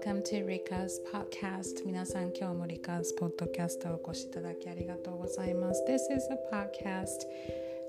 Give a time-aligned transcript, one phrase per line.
[0.00, 7.26] welcome to Rika's podcast 皆さん今日も Rika's podcast をお越しいただきありがとうございます This is a podcast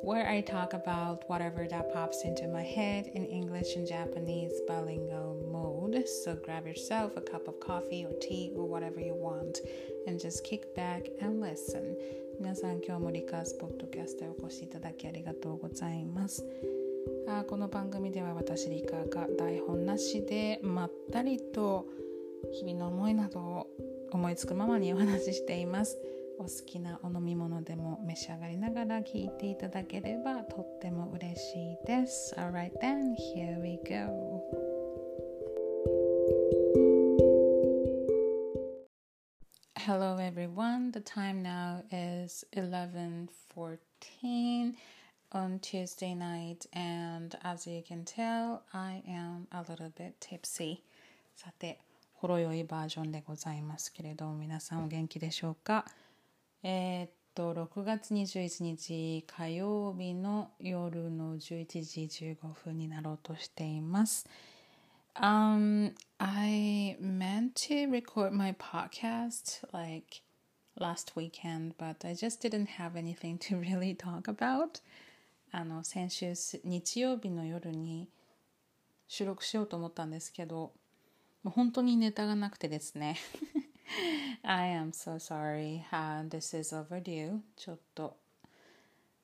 [0.04, 5.38] where I talk about whatever that pops into my head in English and Japanese bilingual
[5.50, 6.04] mode.
[6.06, 9.60] So grab yourself a cup of coffee or tea or whatever you want
[10.08, 11.96] and just kick back and listen.
[12.38, 16.46] 皆さん今日もリカーズポッドキャストへお越しいただきありがとうございます。
[17.29, 21.87] あこの番組では私リカが台本なしでまったりと
[22.53, 23.67] 日々の思いなどを
[24.11, 25.99] 思いつくままにお話ししています。
[26.39, 32.35] お好きなお飲み物でも召し上がりながら聞いていただければとっても嬉しいです。
[32.37, 34.43] Alright then, here we go.
[39.77, 40.91] Hello everyone.
[40.93, 44.75] The time now is 11:14
[45.35, 50.83] on Tuesday night and as you can tell, I am a little bit tipsy.
[51.35, 51.79] さて、
[52.15, 55.87] ほろ酔いバージョンでございますけれど皆さんお元気でしょうか
[56.63, 61.39] えー、っと、6月21日火曜日の夜の11
[62.09, 64.27] 時15分になろうとしています。
[65.15, 70.23] Um, I meant to record my podcast like
[70.79, 74.81] last weekend, but I just didn't have anything to really talk about.
[75.53, 76.33] あの、先週
[76.65, 78.09] 日曜日の夜に
[79.07, 80.73] 収録しようと思ったんですけど、
[81.43, 83.19] もう本当にネタがなくてですね。
[84.43, 87.41] I am so sorry.、Uh, this is overdue.
[87.57, 88.17] ちょっと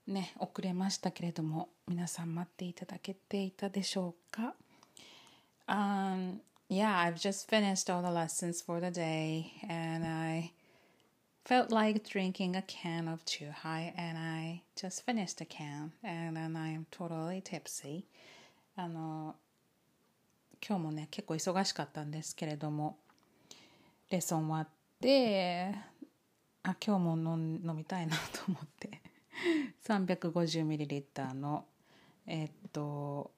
[0.06, 4.54] ね、遅れましたけれども、皆さん待っていただけていたでしょうか
[5.66, 6.40] Um,
[6.70, 10.52] yeah, I've just finished all the lessons for the day and I
[11.48, 16.54] felt like drinking a can of Chuhai and I just finished a can and then
[16.54, 18.04] I'm totally tipsy.
[18.76, 19.34] あの、
[20.66, 22.98] 今日もね、結構忙しかったんですけれども、
[24.10, 24.68] レッスン終わっ
[25.00, 25.74] て
[26.62, 29.00] あ今日も飲飲みたいなと思って
[29.86, 31.64] 350ml の
[32.26, 33.30] えー、っと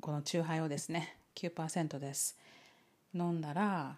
[0.00, 2.36] このチューハイをですね9%です
[3.14, 3.96] 飲んだら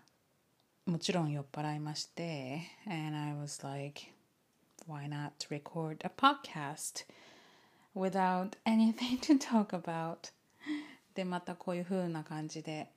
[0.87, 4.13] もちろん酔っ払いまして and I was like
[4.89, 7.05] why not record a podcast
[7.93, 10.31] without anything to talk about
[11.15, 12.89] でまたこういう風な感じで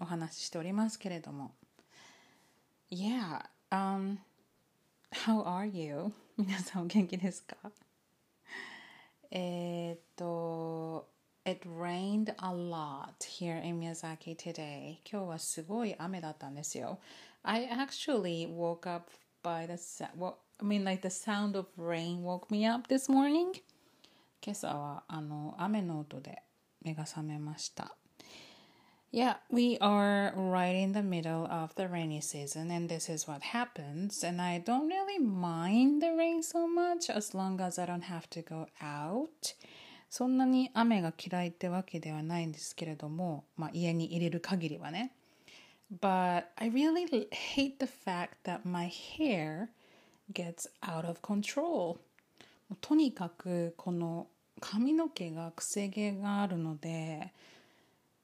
[0.00, 1.52] お話ししておりますけれども
[2.90, 3.42] Yeah.
[3.70, 4.18] Um,
[5.12, 6.12] how are you?
[6.36, 7.54] 皆さんお元気ですか
[9.30, 11.06] えっと、
[11.49, 14.99] It rained a lot here in Miyazaki today.
[15.09, 16.99] 今日はすごい雨だったんですよ。
[17.43, 19.11] I actually woke up
[19.43, 19.73] by the
[20.17, 23.61] well, I mean like the sound of rain woke me up this morning.
[24.41, 26.41] 今朝はあの雨の音で
[26.81, 27.95] 目が覚めました。
[29.11, 34.27] Yeah, we are right in the middle of the rainy season, and this is what happens.
[34.27, 38.27] And I don't really mind the rain so much as long as I don't have
[38.31, 39.53] to go out.
[40.10, 45.12] そんなに雨が嫌いってわけではないんですけれども、まあ、家に入れる限りはね。
[46.00, 49.68] But I really hate the fact that my hair
[50.32, 51.98] gets out of control.
[52.80, 54.26] とにかくこの
[54.60, 57.32] 髪の毛が癖毛があるので、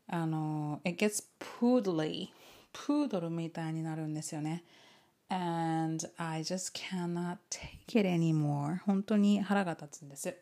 [0.08, 1.24] あの、it gets
[1.60, 2.28] poodly
[2.72, 4.64] プードルみたいになるんですよね。
[5.28, 8.78] And I just cannot take it anymore.
[8.84, 10.36] 本当に腹が立つんです。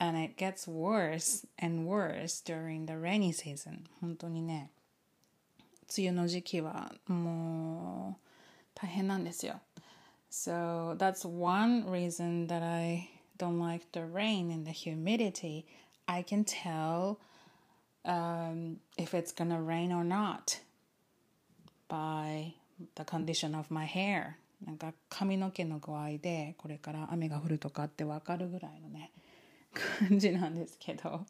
[0.00, 3.84] And it gets worse and worse during the rainy season.
[4.00, 4.70] 本当にね、
[5.96, 8.26] 梅雨の時期はもう
[8.74, 9.60] 大変なんですよ。
[10.30, 13.08] So that's one reason that I
[13.38, 15.64] don't like the rain and the humidity.
[16.06, 17.18] I can tell
[18.04, 20.60] um, if it's gonna rain or not
[21.88, 22.54] by
[22.96, 29.12] the condition of my hair なんか髪の毛の具合でこれから雨が降るとかってわかるぐらいのね
[29.73, 31.25] 感じなんですけど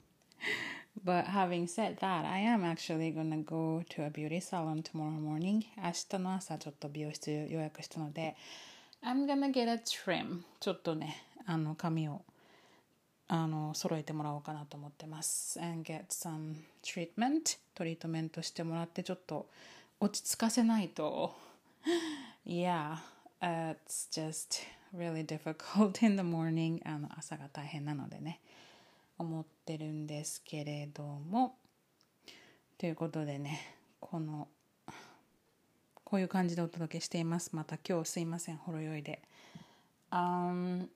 [1.03, 5.63] But having said that, I am actually gonna go to a beauty salon tomorrow morning.
[5.77, 8.35] 明日の朝ちょっと美容室予約したので
[9.03, 12.21] I'm gonna get a trim ちょっとねあの髪を
[13.27, 15.59] あの揃えてもらおうかなと思ってます。
[15.59, 19.47] and get some treatment トリートメントしてもらってちょっと
[19.99, 21.33] 落ち着かせないと
[22.45, 22.97] yeah
[23.41, 24.61] it's just
[24.95, 26.81] really difficult in the morning.
[26.85, 28.41] あの朝が大変なのでね。
[29.17, 31.55] 思ってるんですけれども。
[32.77, 34.47] ということでねこの
[36.03, 37.55] こういう感じでお届けしています。
[37.55, 38.57] また今日すいません。
[38.57, 39.21] ほろ酔いで、
[40.11, 40.89] um,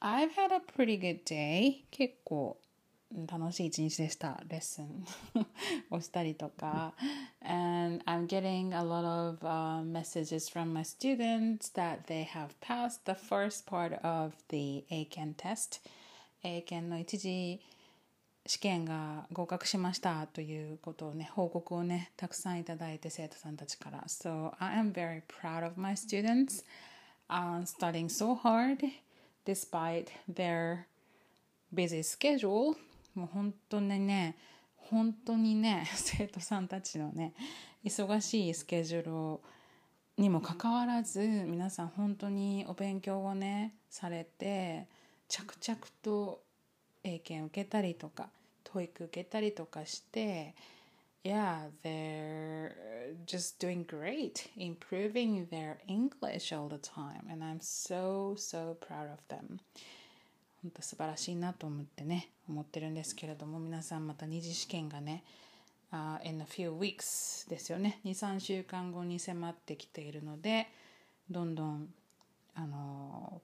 [0.00, 1.84] I've had a pretty good day.
[1.90, 2.58] 結構
[3.26, 4.42] 楽しい一日でした。
[4.48, 5.04] レッスン
[5.90, 6.92] をしたりとか。
[7.40, 13.66] And I'm getting a lot of、uh, messages from my students that they have passed the first
[13.66, 15.80] part of the ACAN test.
[16.42, 17.60] 英検の一次
[18.46, 24.04] 試験が合格しましたということをね、報告をね、たくさんいただいて生徒さんたちから。
[24.06, 26.64] So I am very proud of my students
[27.28, 28.78] on studying so hard
[29.44, 30.86] despite their
[31.74, 32.76] busy schedule.
[33.18, 34.36] もう本当にね、
[34.76, 37.34] 本当にね、生徒さんたちのね、
[37.84, 39.40] 忙しいスケジュール
[40.16, 44.86] にもかかわらず、皆さん本当にお勉強をね、されて、
[45.28, 46.42] 着々と
[47.02, 48.28] 英検受けたりとか、
[48.62, 50.54] TOEIC 受けたりとかして、
[51.24, 52.72] Yeah, they're
[53.26, 59.18] just doing great, improving their English all the time, and I'm so, so proud of
[59.28, 59.58] them.
[60.62, 65.24] 本当素晴らしいなと思ってね、思ってるんですけれども、皆さんまた二次試験がね、
[65.92, 68.00] uh, in a few weeks ですよね。
[68.04, 70.68] 2、3週間後に迫ってきているので、
[71.30, 71.88] どんどん、
[72.54, 73.40] あの、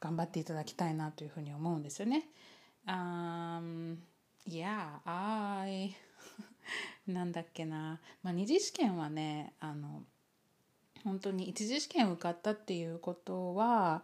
[0.00, 2.28] 頑張っていただきたいなというふうに思うんですよね。
[2.86, 3.98] Um,
[4.48, 5.96] yeah, I
[7.06, 10.04] なんだっけな、まあ、二次試験はねあの
[11.04, 14.02] 本当に一次試験受かったっていうことは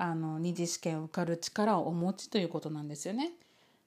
[0.00, 3.32] あの二次試験を受かる力をお持ちということなんですよね。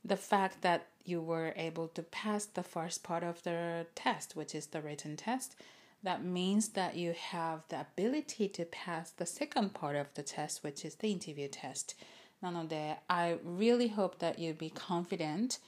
[0.06, 4.58] The fact that you were able to pass the first part of the test, which
[4.58, 5.56] is the written test,
[6.04, 10.66] that means that you have the ability to pass the second part of the test,
[10.66, 11.96] which is the interview test.
[12.42, 15.62] なので、I really hope that you be confident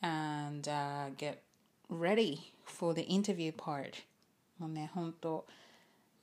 [0.00, 1.38] and、uh, get
[1.90, 4.04] ready for the interview part.
[4.58, 5.44] もうね、本当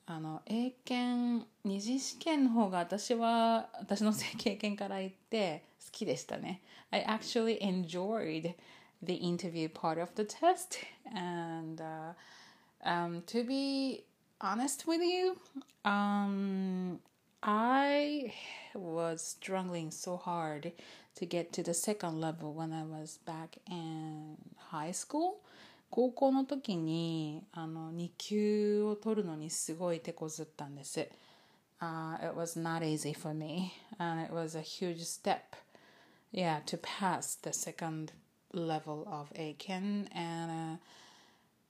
[0.08, 6.60] あの、英検二次試験の方が私は、私の経験から言って好きでしたね。
[6.90, 8.54] I actually enjoyed
[9.02, 10.78] the interview part of the test
[11.14, 12.12] and、uh,
[12.84, 14.04] um, to be
[14.40, 15.36] honest with you,
[15.84, 17.00] um,
[17.42, 18.32] I
[18.74, 20.72] was struggling so hard
[21.16, 24.36] to get to the second level when I was back in
[24.70, 25.40] high school.
[25.89, 31.09] 高校の時にあの2級を取るのにすごい手こずったんです。
[31.81, 35.55] Uh, it was not easy for me, and it was a huge step,
[36.31, 38.11] yeah, to pass the second
[38.53, 40.77] level of ACAN, and uh,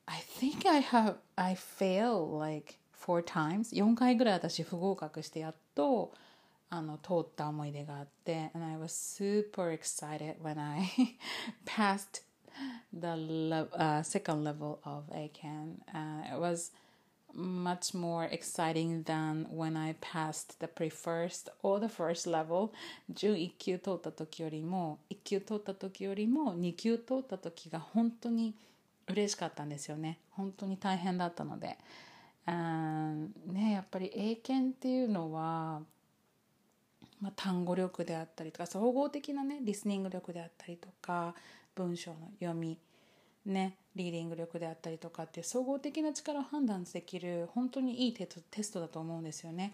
[0.07, 3.71] I think I have I failed like four times.
[3.71, 6.11] 4回ぐらい私不合格してやっと
[6.71, 10.89] あの通った思い出があって、and I was super excited when I
[11.65, 12.23] passed
[12.93, 15.81] the le- uh, second level of ACAN.
[15.93, 16.71] Uh, it was
[17.33, 22.71] much more exciting than when I passed the pre-first or the first level.
[23.13, 28.55] 11級通った時よりも1級通った時よりも2級通った時が本当に
[29.07, 30.19] 嬉しかったんですよね。
[30.31, 31.77] 本当に大変だったので。
[32.45, 33.13] あ
[33.45, 35.81] ねやっぱり英検っていうのは、
[37.21, 41.35] まあ、単語力であったりとか総合的なねリスニング力であったりとか
[41.75, 42.77] 文章の読み
[43.45, 49.73] ねリーディング力であったりとかって総合的な力を判断できる本当にいいテストテストだと思うんですよね。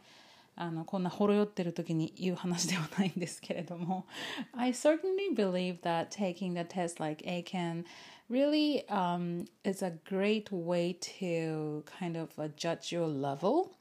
[0.57, 4.05] あのこんなほろ酔ってる時に言う話ではないんですけれども
[4.53, 7.83] I certainly believe that taking the test like ACAN
[8.29, 13.71] really um, is a great way to kind of judge your level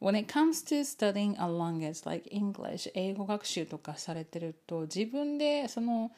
[0.00, 6.10] when it comes to studying a language like English 英語学習とかされてると自分でその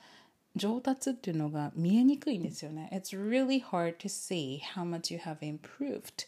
[0.57, 2.89] 上達っていうのが見えにくいんですよね。
[2.93, 6.27] It's really hard to see how much you have improved.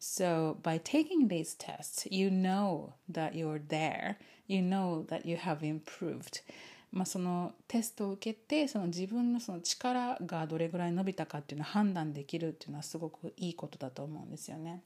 [0.00, 4.16] So by taking these tests, you know that you're there.
[4.46, 6.42] You know that you have improved.
[6.90, 14.82] まあそのテストを受けてその自分のその力がどれぐらい伸びたかっていうのを判断できるっていうのはすごくいいことだと思うんですよね。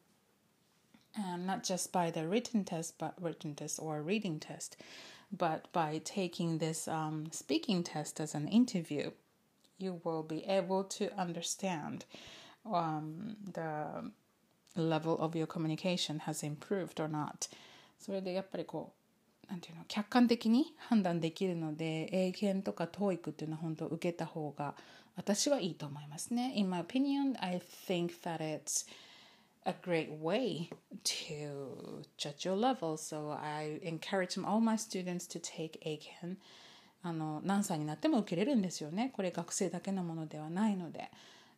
[1.15, 4.79] And not just by the written test, but written test or reading test,
[5.32, 9.12] but by taking this um, speaking test as an interview,
[9.78, 12.06] you will be able to understand
[12.66, 14.12] um, the
[14.76, 17.50] level of your communication has improved or not.
[18.00, 18.94] それでやっぱりこ
[19.48, 24.76] う、なんていうの、客観的に判断できるので、英検とか TOEIC っていうのは本当受けた方が
[25.16, 26.54] 私はいいと思いますね。
[26.56, 28.88] In my opinion, I think that it's
[29.66, 30.70] a great way
[31.04, 32.98] to judge your level.
[32.98, 36.38] So I encourage all my students to take ACAN.
[37.04, 39.12] あの何歳になっても受けれるんですよね。
[39.16, 41.10] これ学生だけのものではないので。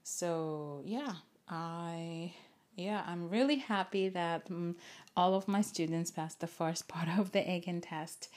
[0.03, 1.13] So yeah,
[1.47, 2.33] I
[2.75, 4.75] yeah, I'm really happy that um,
[5.15, 8.29] all of my students passed the first part of the ACAN test.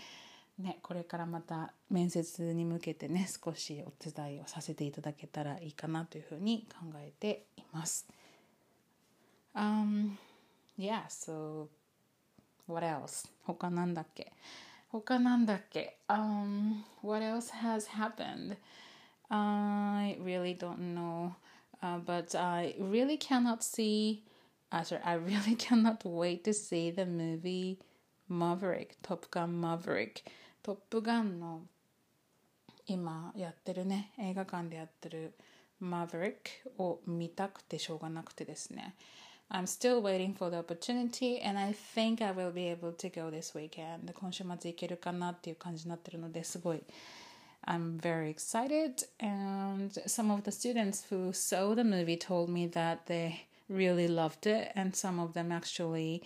[0.58, 8.06] ね、これからまた面接に向けてね少しお手伝いをさせていただけたらいいかなというふうに考えています。
[9.57, 10.19] Um,
[10.77, 11.67] yeah, so
[12.67, 13.27] what else?
[13.43, 14.31] 他なんだっけ
[14.89, 18.55] 他なんだっけ Um, what else has happened?
[19.29, 21.33] I really don't know.
[21.81, 24.23] Uh, but I really cannot see,
[24.71, 27.79] uh, sorry, I really cannot wait to see the movie
[28.29, 30.23] Maverick, Top Gun Maverick.
[30.61, 31.61] トップガンの
[32.85, 35.33] 今やってるね、映画館でやってる
[35.81, 36.35] Maverick
[36.77, 38.95] を見たくてしょうがなくてですね。
[39.50, 43.54] I'm still waiting for the opportunity and I think I will be able to go this
[43.54, 44.12] weekend.
[44.14, 46.82] 今週末行けるかなっていう感じになってるのですごい
[47.64, 53.06] I'm very excited, and some of the students who saw the movie told me that
[53.06, 56.22] they really loved it, and some of them actually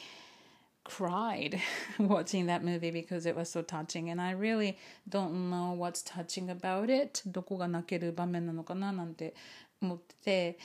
[0.85, 1.61] cried
[1.99, 6.49] watching that movie because it was so touching and I really don't know what's touching
[6.49, 9.35] about it どこが泣ける場面なのかななんて
[9.83, 10.59] 思ってて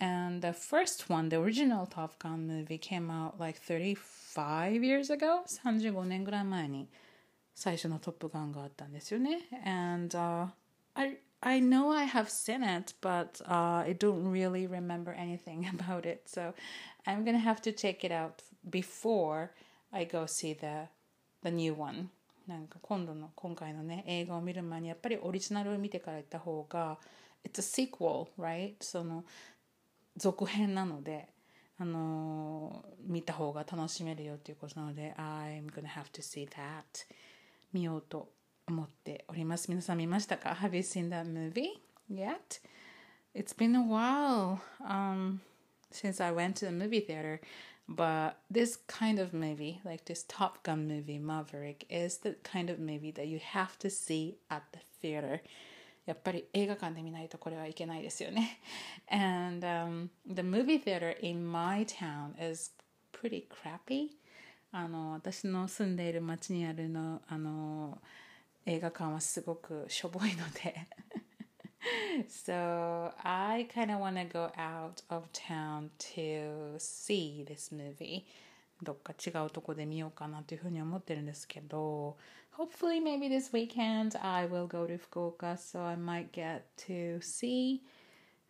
[0.00, 5.44] and the first one the original Top Gun movie came out like 35 years ago
[5.46, 6.88] 35年ぐらい前に
[7.56, 9.48] 最初のトップガンがあったんですよね。
[9.64, 10.48] And、uh,
[10.94, 16.06] I, I know I have seen it, but uh, I don't really remember anything about
[16.06, 16.22] it.
[16.26, 16.52] So
[17.06, 19.52] I'm gonna have to check it out before
[19.90, 20.88] I go see the,
[21.42, 22.10] the new one.
[22.46, 26.98] なんか今度の今回のね映画を見る前にやっぱりオリジナルを見てから行った方が
[27.42, 28.74] It's a sequel, right?
[28.80, 29.24] その
[30.16, 31.28] 続編なので
[31.78, 36.82] あの見た方が楽しめるよっていうことなので I'm gonna have to see that
[37.72, 38.30] 見ようと
[38.66, 39.68] 思っております。
[39.70, 42.60] 皆さん見ましたか ?Have you seen that movie yet?
[43.34, 45.40] It's been a while um,
[45.92, 47.40] since I went to the movie theater.
[47.88, 52.80] But this kind of movie, like this Top Gun movie, Maverick, is the kind of
[52.80, 55.40] movie that you have to see at the theater.
[56.05, 58.59] やっぱり映画館で見ないとこれはいけないですよね。
[59.09, 62.71] And um, the movie theater in my town is
[63.11, 64.09] pretty crappy.
[64.71, 68.01] あの私の住んでいる町にあるのあの
[68.65, 70.87] 映画館はすごくしょぼいので
[72.29, 78.23] so I kind of want to go out of town to see this movie
[78.81, 82.17] どっか違うとこで見ようかなというふうに思ってるんですけど
[82.52, 87.82] hopefully maybe this weekend I will go to Fukuoka so I might get to see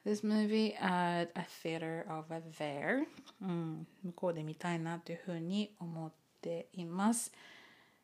[0.04, 3.06] this movie at a theater over there、
[3.42, 7.32] うん、向こうで見たいなというふうに思っています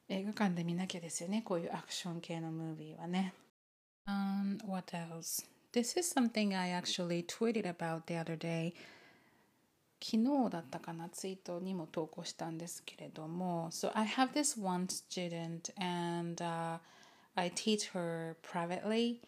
[0.08, 3.32] 映画館で見なきゃですよねこういうアクション系のムービーはね
[4.08, 5.46] Um, what else?
[5.72, 8.74] This is something I actually tweeted about the other day
[10.00, 16.78] 昨日だったかなツイートにも投稿したんですけれども So I have this one student and、uh,
[17.36, 19.20] I teach her privately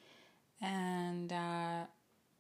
[0.61, 1.87] and、uh,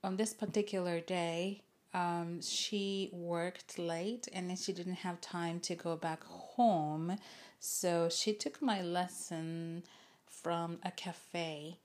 [0.03, 1.62] on this particular day,
[1.95, 7.17] um, she worked late and she didn't have time to go back home.
[7.61, 9.85] So she took my lesson
[10.29, 11.79] from a cafe.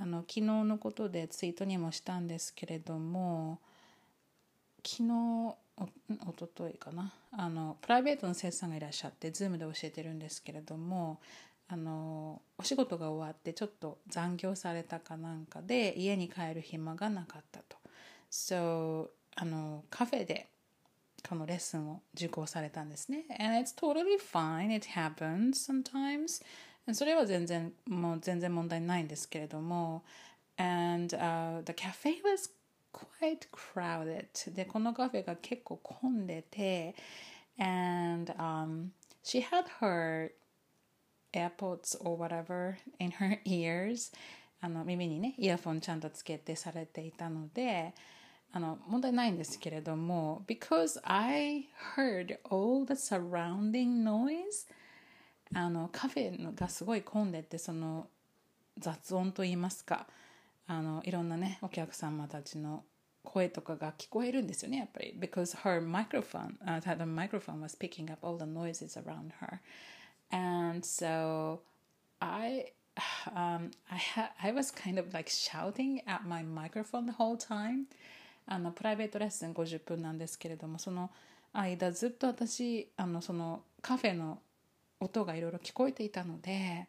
[0.00, 3.58] あの昨日のことでツイートにもしたんですけれども
[4.86, 11.19] 昨日 おとといかなあのプライベートの生徒さんがいらっしゃって Zoom で教えてるんですけれども
[11.67, 17.77] あのお仕事が終わってちょっと残業されたかなんかで家に帰る暇がなかったと。
[18.31, 20.47] So あのカフェで
[21.27, 23.25] このレッスンを受講されたんですね。
[23.39, 24.73] And it's totally fine.
[24.73, 26.43] It happens sometimes.
[26.93, 30.03] それは全然もう全然問題ないんですけれども。
[30.57, 32.49] And、uh, the cafe was
[33.19, 34.53] quite crowded.
[34.53, 36.95] で、このカフェが結構混んでて。
[37.57, 38.89] And、um,
[39.23, 40.31] she had her
[41.33, 44.13] AirPods or whatever in her ears
[44.61, 47.93] あの耳にねイヤフォンちゃんとつけてされていたので
[48.51, 54.67] あの問題ないんですけれども because I heard all the surrounding noise
[55.53, 58.07] あのカフェがすごい混んでてその
[58.77, 60.07] 雑音といいますか
[60.67, 62.83] あのいろんなねお客様たちの
[63.23, 69.59] 声とかが聞こえるんですよねやっぱり because her microphone、uh, the microphone was picking up all the noises around her
[70.31, 71.59] and so
[72.19, 72.71] I
[73.35, 77.87] um, I ha- I was kind of like shouting at my microphone the whole time
[78.47, 81.09] あのプライベートレッスン50分なんですけれどもその
[81.51, 84.39] 間ずっと私あのそのカフェの
[84.99, 86.87] 音がいろいろ聞こえていたので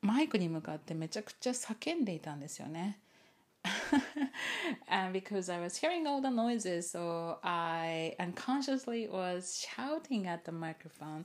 [0.00, 2.98] マイクに向かってめちゃくちゃ叫んでいたんですよね。
[4.88, 11.24] and because I was hearing all the noises, so I unconsciously was shouting at the microphone.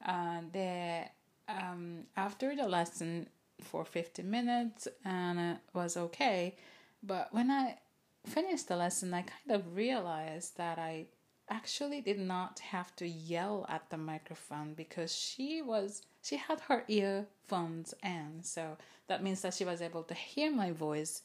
[0.00, 1.10] あで
[1.48, 3.26] um, after the lesson
[3.60, 6.56] for 50 minutes and it was okay.
[7.02, 7.78] But when I
[8.26, 11.06] finished the lesson, I kind of realized that I
[11.49, 16.83] actually did not have to yell at the microphone because she was she had her
[16.87, 18.77] earphones in so
[19.07, 21.21] that means that she was able to hear my voice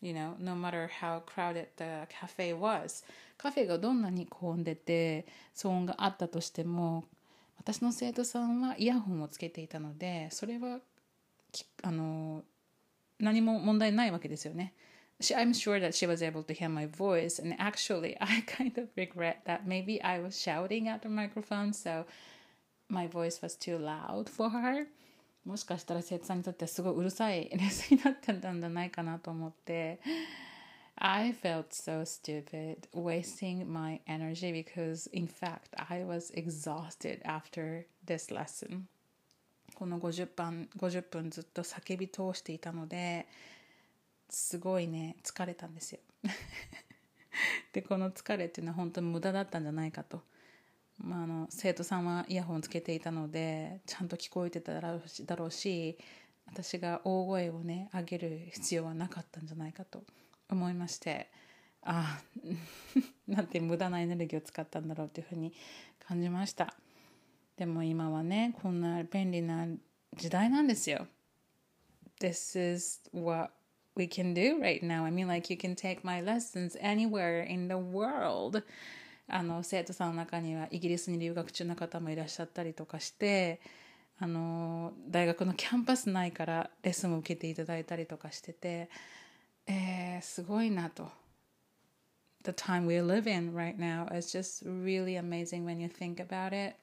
[0.00, 3.04] you know no matter how crowded the cafe was
[3.36, 7.04] カフェがどんなに混んでて騒音があったとしても
[7.58, 10.80] 私の生徒さんはイヤホンをつけていたのでそれは
[11.82, 12.42] あの
[13.20, 14.74] 何も問題ないわけですよね。
[15.21, 18.89] She, I'm sure that she was able to hear my voice, and actually, I kind of
[18.95, 22.05] regret that maybe I was shouting at the microphone, so
[22.89, 24.87] my voice was too loud for her.
[25.45, 29.99] もしかしたら生徒さんにとってはすごいうるさいレッスンになってたんじゃないかなと思って。
[30.95, 38.83] I felt so stupid wasting my energy because, in fact, I was exhausted after this lesson.
[39.75, 43.27] この50分 ,50 分ずっと叫び通していたので
[44.28, 46.00] すごいね疲れたんですよ。
[47.72, 50.22] でこの疲れっていうのは本当に無駄だったんじゃないかと、
[50.98, 54.80] まあ、あの生徒さんはイヤホンつけていたのでちゃんと聞こえてただ
[55.36, 55.98] ろうし
[56.46, 60.02] 私が大声をね上げる必要はなかったんじゃないかと。
[60.50, 61.28] 思いまして
[61.82, 62.22] ああ
[63.28, 65.52] なんて無駄なエネルギーを使ったんだろうというふうに
[66.00, 66.74] 感じました。
[67.56, 69.66] でも今はねこんな便利な
[70.14, 71.06] 時代なんですよ。
[72.20, 73.52] This is what
[73.98, 77.68] we can do right now I mean like you can take my lessons anywhere in
[77.68, 78.62] the world
[79.28, 83.60] あの生徒さんの中にはイギリスに留学中の方もいらっしゃったりとかして
[84.18, 88.88] あの大学のキャンパス内からレッスンを受けていただいたりとかしてて
[89.68, 91.10] えー、すごいなと。
[92.44, 96.76] The time we live in right now is just really amazing when you think about it.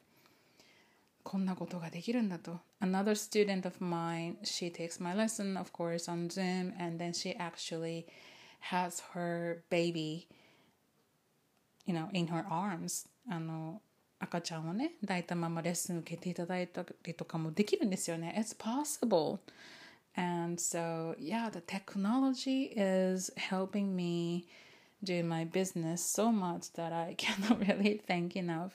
[1.25, 2.61] こんなことができるんだと。
[2.81, 8.07] Another student of mine, she takes my lesson, of course, on Zoom, and then she actually
[8.71, 10.27] has her baby,
[11.87, 13.09] you know, in her arms.
[13.29, 13.81] あの、
[14.19, 18.35] 赤ちゃんをね、抱いたままレッスン受けていただいたりとかもできるんですよね。
[18.37, 19.39] It's possible.
[20.17, 24.47] And so, yeah, the technology is helping me
[25.03, 28.73] do my business so much that I cannot really think enough.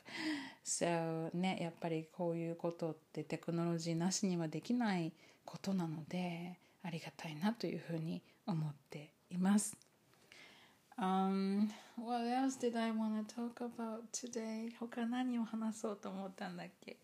[0.65, 5.13] So ね、やっぱりこういうことってテクノロジーなしにはできない
[5.45, 9.77] ことなのでありがたいなというふうに思っています。
[10.99, 14.71] Um, what else did I want to talk about today?
[14.79, 16.99] 他何を話そうと思ったんだっけ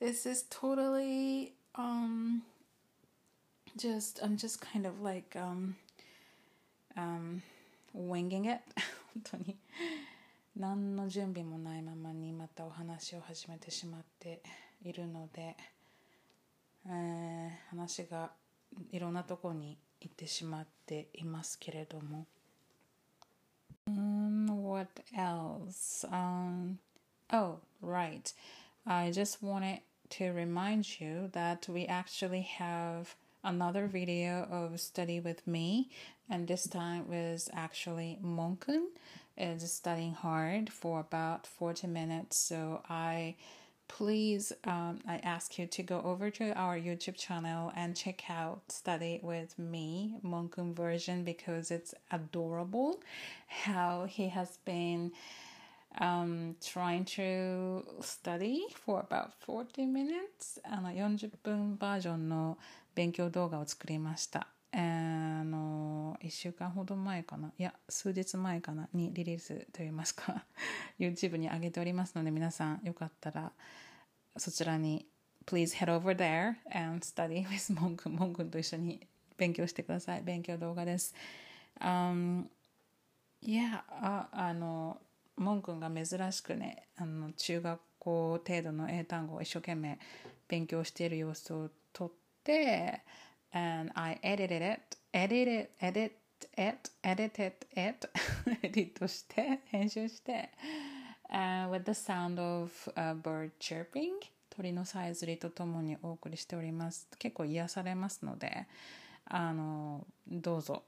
[0.00, 2.42] This is totally um
[3.76, 5.76] just I'm just kind of like um
[6.96, 7.42] um
[7.94, 8.60] winging it
[9.14, 9.56] 本当に
[10.58, 14.40] 何の準備もないままにまたお話を始めてしまって
[14.82, 15.54] いるので、
[16.86, 18.30] えー、話が
[18.90, 22.26] いろんなとこに行ってしまっていますけれども。
[23.88, 26.06] Um, what else?
[26.10, 26.78] Um,
[27.32, 28.32] oh, right.
[28.86, 33.14] I just wanted to remind you that we actually have
[33.44, 35.90] another video of study with me
[36.30, 38.86] and this time was actually Monkun
[39.37, 43.35] is studying hard for about 40 minutes so I
[43.87, 48.61] please um, I ask you to go over to our YouTube channel and check out
[48.69, 53.01] Study with Me Monkun version because it's adorable
[53.47, 55.11] how he has been
[55.99, 62.57] um, trying to study for about 40 minutes あの40分バージョンの
[62.95, 64.47] 勉強動画を作りました。
[64.72, 67.52] あの1週間ほど前かな？
[67.58, 68.88] いや数日前かな？
[68.92, 70.44] にリリースといいますか。
[70.98, 73.52] YouTube に上げておりますので皆さんよかったら
[74.36, 75.06] そちらに
[75.46, 79.00] Please head over there and study with モン君モン君と一緒に
[79.36, 80.22] 勉強してください。
[80.22, 81.14] 勉強動画です、
[81.80, 82.44] um,
[83.42, 84.98] いやああの
[85.36, 89.98] モン君が珍しくねあの中学校程度の英単語を一生懸命
[90.48, 92.10] 勉強している様子を撮っ
[92.42, 93.02] て
[93.52, 96.12] and I edited it edited edit
[96.56, 98.08] it edited it
[98.62, 100.50] エディットして編集して
[101.30, 104.12] uh, with the sound of a bird chirping.
[104.50, 107.08] 鳥のさえずりとともにお送りしております。
[107.18, 108.66] 結構癒されますので
[109.26, 110.84] あのどうぞ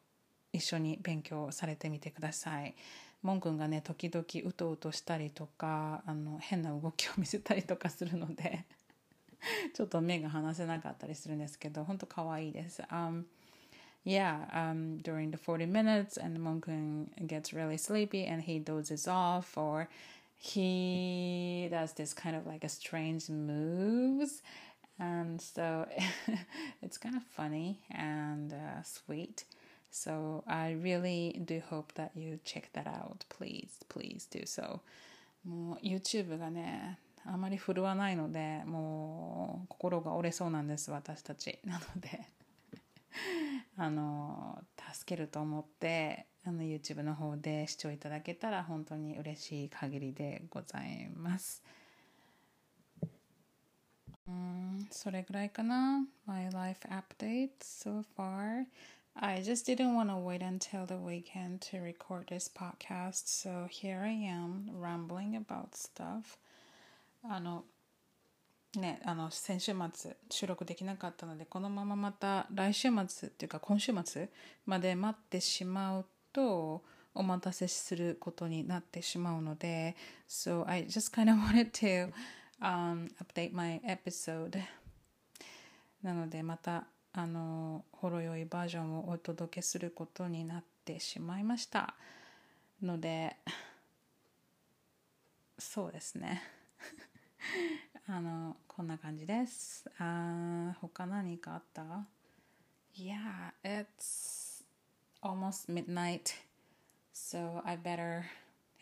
[0.53, 2.75] 一緒に勉強されてみてください。
[3.23, 8.65] モン君がね時々うとうとしたりとかあの変な動きを見せたりとかするので。
[9.74, 12.82] ちょっと目が離せなかったりするんですけど本当可愛いです。
[12.84, 13.26] Um,
[14.06, 19.58] yeah, um, during the 40 minutes and Monkun gets really sleepy and he dozes off
[19.58, 19.88] or
[20.44, 24.42] he does this kind of like a strange moves
[25.00, 25.88] and so
[26.82, 29.46] it's kind of funny and uh, sweet
[29.90, 34.82] so i really do hope that you check that out please please do so
[35.46, 37.00] もう YouTube がね
[37.31, 42.27] あまり振るわないのでもう心が折れそうなんです私たちなので
[43.77, 44.59] あの
[44.93, 51.63] 助けると思ってあの YouTube の方で視聴いただけたら本当に嬉しい限りでございます
[54.27, 58.65] うんそれぐらいかな My life update so far
[59.15, 64.01] I just didn't want to wait until the weekend to record this podcast so here
[64.01, 66.39] I am rambling about stuff
[67.29, 67.65] あの
[68.77, 74.29] ね、あの先週末収録できなかったのでこのまままた来週末っていうか今週末
[74.67, 76.83] まで待ってしまうと
[77.15, 79.97] お待たせすることになってしまうので
[80.29, 82.13] So I just kind of wanted to、
[82.61, 84.61] um, update my episode.
[86.03, 91.95] なのでまたあのほろ酔いバージョンをお届けすることになってしまいました。
[92.83, 93.37] ので
[95.59, 96.43] そうですね。
[98.07, 101.83] あのこんな感じですあ他何かあった
[102.95, 104.65] Yeah, it's
[105.23, 106.35] almost midnight
[107.13, 108.23] so I better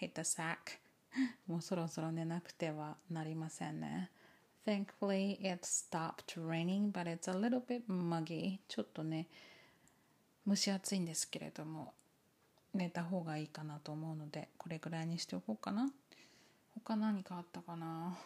[0.01, 0.79] hit the sack
[1.47, 4.11] もうそろそろ寝なくてはなりませんね
[4.67, 9.27] Thankfully it stopped raining but it's a little bit muggy ちょっとね
[10.47, 11.93] 蒸し暑いんですけれども
[12.75, 15.91] 寝た方がいいかなと思うのでこれぐらいにしておこうかな
[16.75, 18.17] 他何かあったかな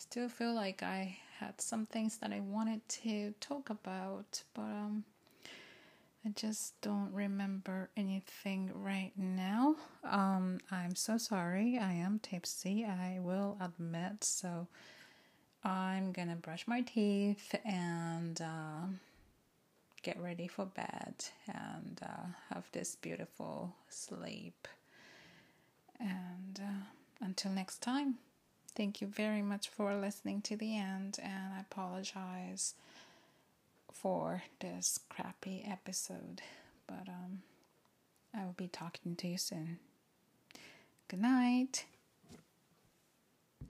[0.00, 5.04] still feel like I had some things that I wanted to talk about, but um,
[6.24, 9.76] I just don't remember anything right now.
[10.02, 11.78] Um, I'm so sorry.
[11.78, 12.84] I am tipsy.
[12.84, 14.24] I will admit.
[14.24, 14.68] So
[15.64, 18.86] I'm gonna brush my teeth and uh,
[20.02, 21.14] get ready for bed
[21.46, 24.66] and uh, have this beautiful sleep.
[25.98, 26.84] And uh,
[27.20, 28.16] until next time.
[28.74, 32.74] Thank you very much for listening to the end, and I apologize
[33.92, 36.40] for this crappy episode,
[36.86, 37.42] but um,
[38.34, 39.78] I will be talking to you soon.
[41.08, 41.84] Good night.